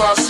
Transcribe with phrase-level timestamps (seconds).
[0.00, 0.29] us.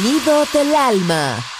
[0.00, 1.59] Sonido del alma.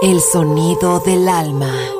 [0.00, 1.99] El sonido del alma.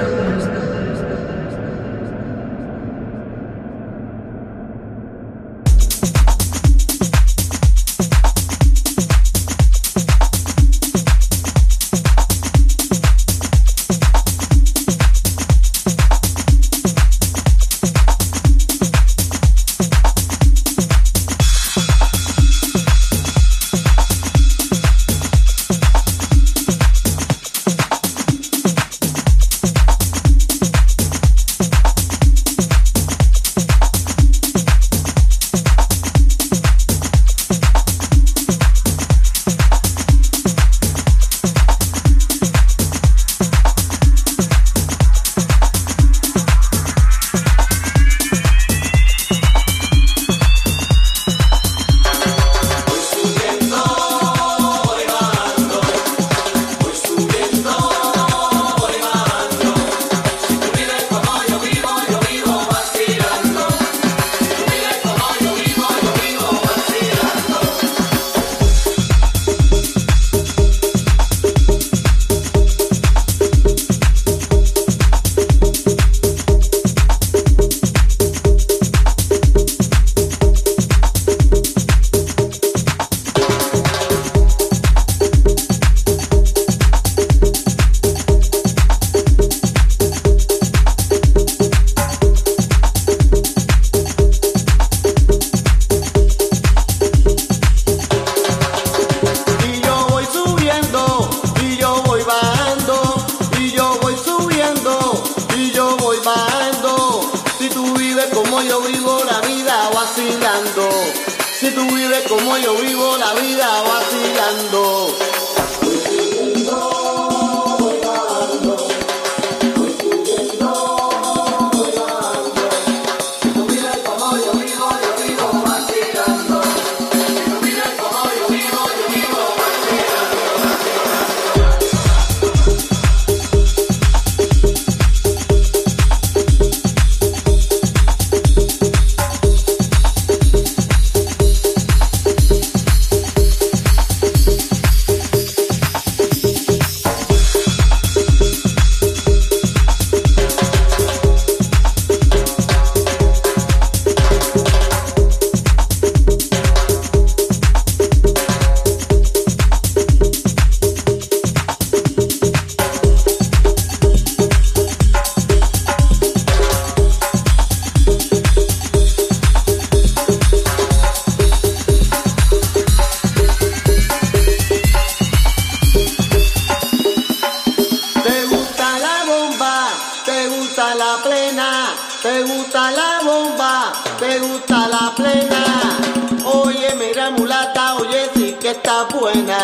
[187.21, 189.57] mira mulata, oye sí que está buena.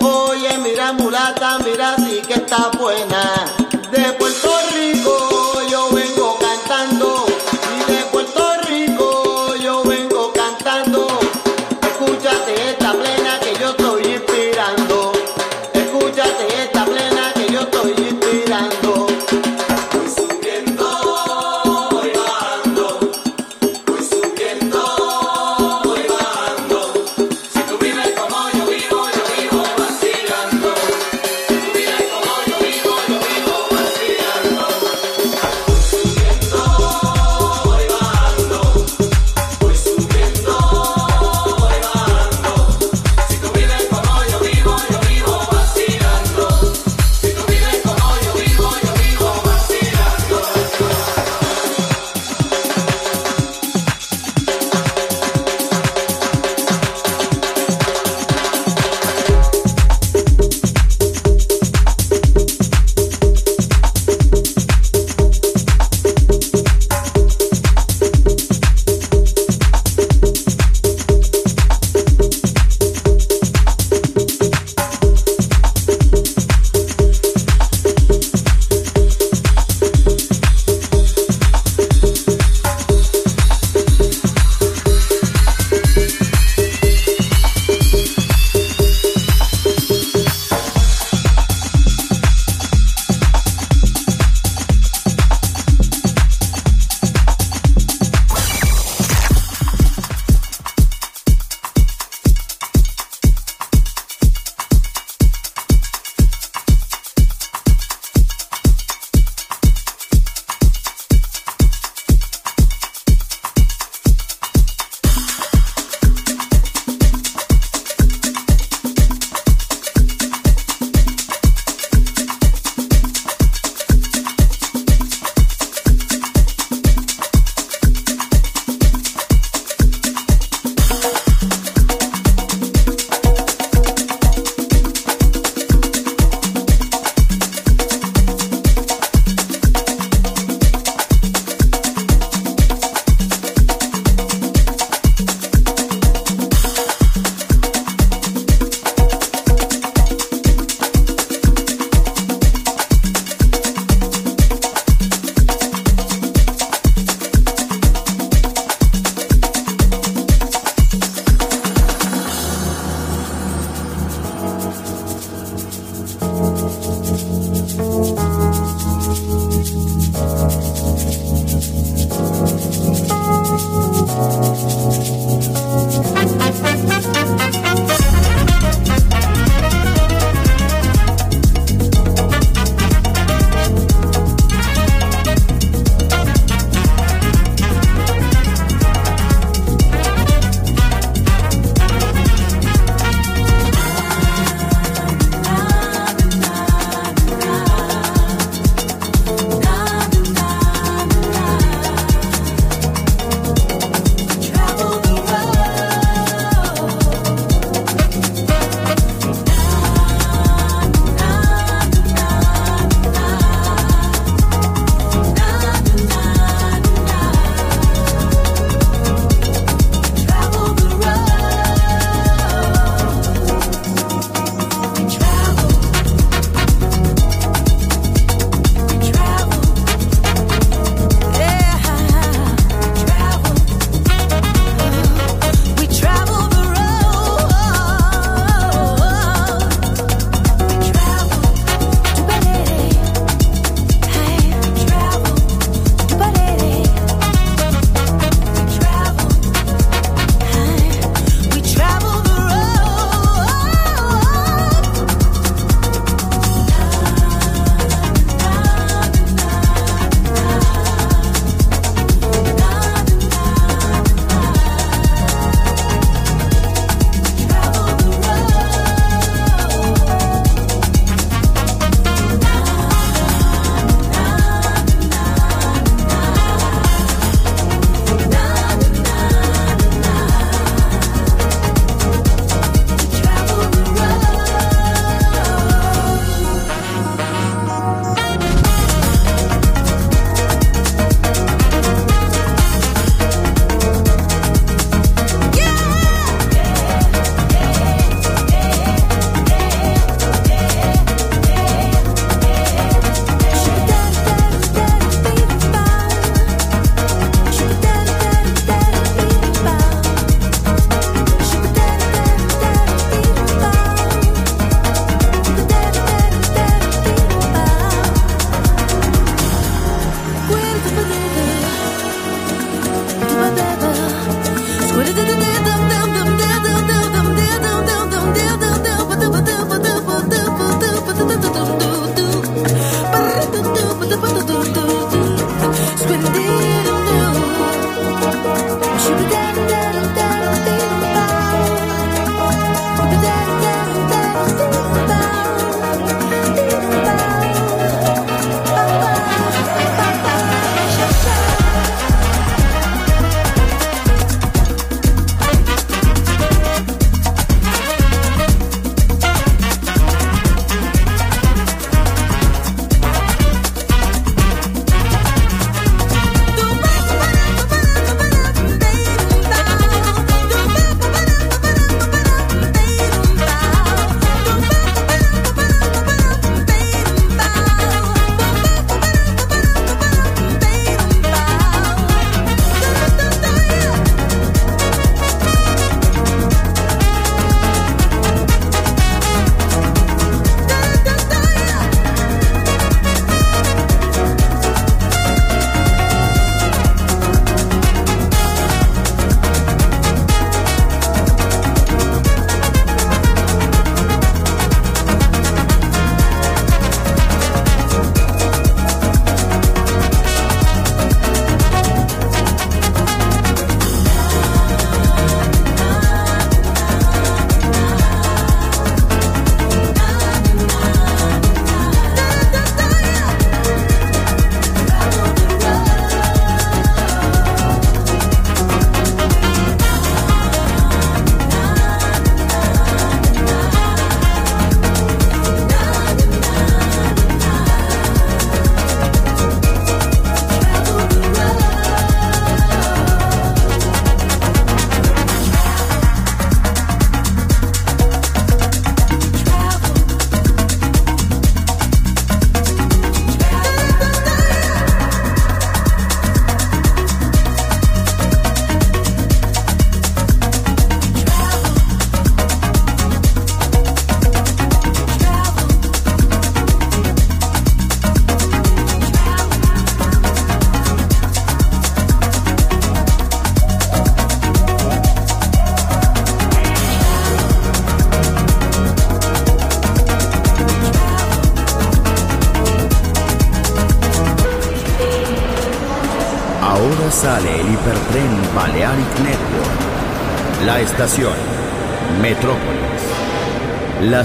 [0.00, 3.39] Oye mira mulata, mira sí que está buena.